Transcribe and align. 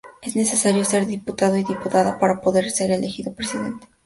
Es 0.23 0.35
necesario 0.35 0.83
ser 0.83 1.05
diputado 1.05 1.53
o 1.53 1.57
diputada 1.57 2.17
para 2.17 2.41
poder 2.41 2.71
ser 2.71 2.89
elegido 2.89 3.35
presidente. 3.35 3.87